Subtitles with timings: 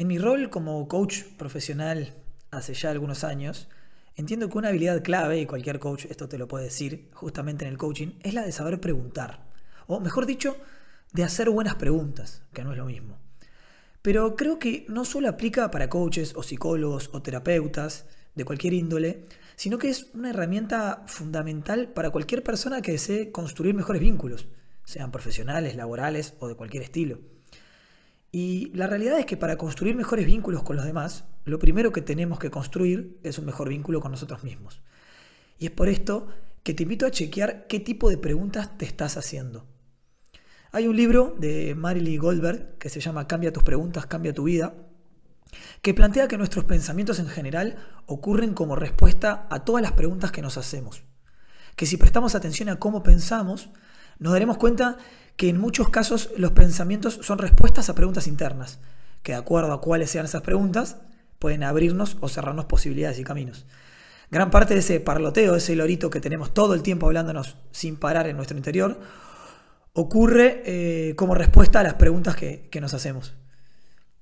[0.00, 2.14] En mi rol como coach profesional
[2.50, 3.68] hace ya algunos años,
[4.16, 7.72] entiendo que una habilidad clave, y cualquier coach esto te lo puede decir, justamente en
[7.72, 9.44] el coaching, es la de saber preguntar.
[9.88, 10.56] O mejor dicho,
[11.12, 13.18] de hacer buenas preguntas, que no es lo mismo.
[14.00, 19.26] Pero creo que no solo aplica para coaches o psicólogos o terapeutas de cualquier índole,
[19.54, 24.48] sino que es una herramienta fundamental para cualquier persona que desee construir mejores vínculos,
[24.82, 27.18] sean profesionales, laborales o de cualquier estilo.
[28.32, 32.02] Y la realidad es que para construir mejores vínculos con los demás, lo primero que
[32.02, 34.82] tenemos que construir es un mejor vínculo con nosotros mismos.
[35.58, 36.28] Y es por esto
[36.62, 39.66] que te invito a chequear qué tipo de preguntas te estás haciendo.
[40.72, 44.74] Hay un libro de Marily Goldberg que se llama Cambia tus preguntas, cambia tu vida,
[45.82, 50.42] que plantea que nuestros pensamientos en general ocurren como respuesta a todas las preguntas que
[50.42, 51.02] nos hacemos.
[51.74, 53.70] Que si prestamos atención a cómo pensamos,
[54.20, 54.98] nos daremos cuenta
[55.36, 58.78] que en muchos casos los pensamientos son respuestas a preguntas internas,
[59.22, 60.98] que de acuerdo a cuáles sean esas preguntas,
[61.38, 63.66] pueden abrirnos o cerrarnos posibilidades y caminos.
[64.30, 68.28] Gran parte de ese parloteo, ese lorito que tenemos todo el tiempo hablándonos sin parar
[68.28, 69.00] en nuestro interior,
[69.94, 73.34] ocurre eh, como respuesta a las preguntas que, que nos hacemos.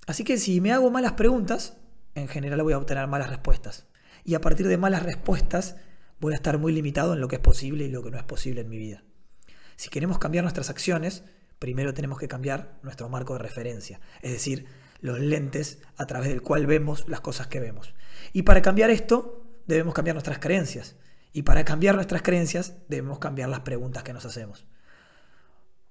[0.06, 1.77] Así que si me hago malas preguntas,
[2.14, 3.86] en general voy a obtener malas respuestas.
[4.25, 5.77] Y a partir de malas respuestas
[6.20, 8.25] voy a estar muy limitado en lo que es posible y lo que no es
[8.25, 9.03] posible en mi vida.
[9.79, 11.23] Si queremos cambiar nuestras acciones,
[11.61, 14.67] primero tenemos que cambiar nuestro marco de referencia, es decir,
[15.01, 17.95] los lentes a través del cual vemos las cosas que vemos.
[18.33, 20.97] Y para cambiar esto, debemos cambiar nuestras creencias.
[21.33, 24.67] Y para cambiar nuestras creencias, debemos cambiar las preguntas que nos hacemos.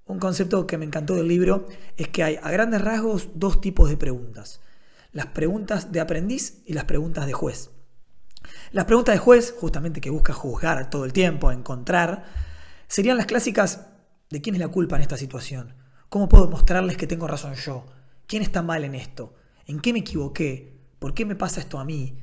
[0.05, 3.89] Un concepto que me encantó del libro es que hay a grandes rasgos dos tipos
[3.89, 4.59] de preguntas.
[5.13, 7.71] Las preguntas de aprendiz y las preguntas de juez.
[8.71, 12.25] Las preguntas de juez, justamente que busca juzgar todo el tiempo, encontrar,
[12.87, 13.87] Serían las clásicas
[14.29, 15.75] de quién es la culpa en esta situación.
[16.09, 17.85] ¿Cómo puedo mostrarles que tengo razón yo?
[18.27, 19.35] ¿Quién está mal en esto?
[19.65, 20.79] ¿En qué me equivoqué?
[20.97, 22.17] ¿Por qué me pasa esto a mí?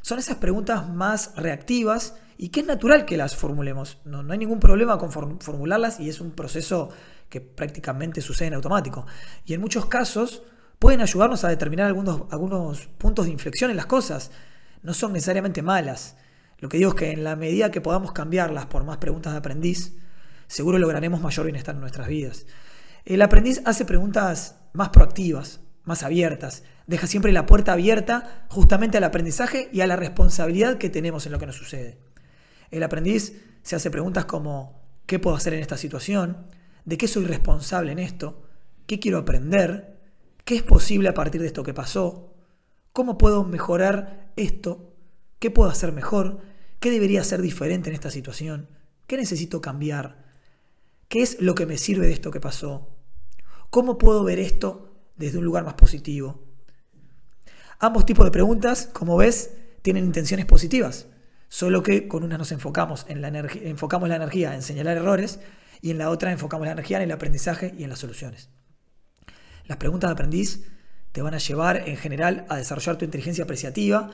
[0.00, 3.98] Son esas preguntas más reactivas y que es natural que las formulemos.
[4.06, 6.88] No, hay ningún problema con formularlas y es un proceso
[7.28, 9.04] que prácticamente sucede en automático.
[9.44, 10.42] Y en muchos casos
[10.78, 14.30] pueden ayudarnos a determinar algunos, algunos puntos de inflexión en las cosas.
[14.82, 16.16] No son necesariamente malas.
[16.58, 19.38] Lo que digo es que en la medida que podamos cambiarlas por más preguntas de
[19.38, 19.94] aprendiz,
[20.46, 22.46] seguro lograremos mayor bienestar en nuestras vidas.
[23.04, 29.04] El aprendiz hace preguntas más proactivas, más abiertas, deja siempre la puerta abierta justamente al
[29.04, 31.98] aprendizaje y a la responsabilidad que tenemos en lo que nos sucede.
[32.70, 36.48] El aprendiz se hace preguntas como ¿qué puedo hacer en esta situación?
[36.84, 38.42] ¿De qué soy responsable en esto?
[38.86, 40.00] ¿Qué quiero aprender?
[40.44, 42.34] ¿Qué es posible a partir de esto que pasó?
[42.92, 44.94] ¿Cómo puedo mejorar esto?
[45.38, 46.40] ¿Qué puedo hacer mejor?
[46.80, 48.68] ¿Qué debería ser diferente en esta situación?
[49.06, 50.25] ¿Qué necesito cambiar?
[51.08, 52.88] ¿Qué es lo que me sirve de esto que pasó?
[53.70, 56.42] ¿Cómo puedo ver esto desde un lugar más positivo?
[57.78, 59.52] Ambos tipos de preguntas, como ves,
[59.82, 61.06] tienen intenciones positivas,
[61.48, 65.38] solo que con una nos enfocamos, en la enfocamos la energía en señalar errores
[65.80, 68.50] y en la otra enfocamos la energía en el aprendizaje y en las soluciones.
[69.66, 70.66] Las preguntas de aprendiz
[71.12, 74.10] te van a llevar en general a desarrollar tu inteligencia apreciativa,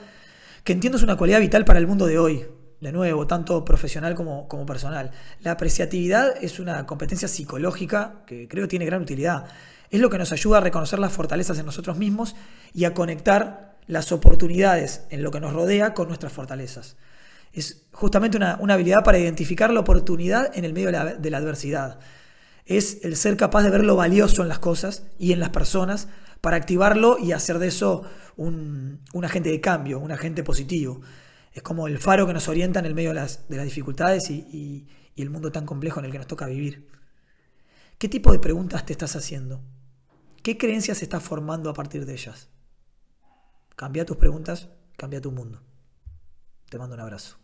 [0.65, 2.47] que entiendo es una cualidad vital para el mundo de hoy,
[2.83, 5.13] de nuevo, tanto profesional como, como personal.
[5.41, 9.47] La apreciatividad es una competencia psicológica que creo tiene gran utilidad.
[9.89, 12.35] Es lo que nos ayuda a reconocer las fortalezas en nosotros mismos
[12.75, 16.97] y a conectar las oportunidades en lo que nos rodea con nuestras fortalezas.
[17.53, 22.01] Es justamente una, habilidad para identificar la oportunidad en el medio de la, adversidad.
[22.67, 26.09] Es el ser capaz de ver lo valioso en las cosas y en las personas
[26.41, 28.03] para activarlo y hacer de eso
[28.37, 31.01] un, agente de cambio, un agente positivo
[31.53, 35.23] es como el faro que nos orienta en el medio de las, dificultades y, y
[35.23, 36.89] el mundo tan complejo en el que nos toca vivir.
[37.99, 39.63] ¿Qué tipo de preguntas te estás haciendo?
[40.43, 42.49] ¿Qué creencias estás formando a partir de ellas?
[43.77, 45.63] Cambia tus preguntas, cambia tu mundo.
[46.69, 47.39] Te mando un abrazo.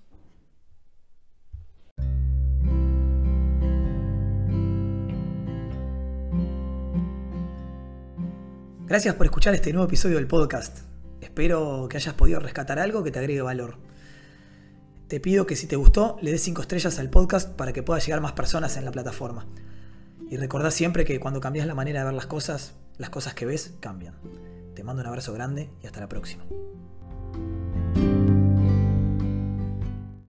[8.87, 10.79] Gracias por escuchar este nuevo episodio del podcast.
[11.21, 13.77] Espero que hayas podido rescatar algo que te agregue valor.
[15.09, 17.99] Te pido que si te gustó, le des 5 estrellas al podcast para que pueda
[17.99, 19.47] llegar más personas en la plataforma.
[20.29, 23.47] Y recordá siempre que cuando cambias la manera de ver las cosas, las cosas que
[23.47, 24.17] ves cambian.
[24.75, 26.45] Te mando un abrazo grande y hasta la próxima.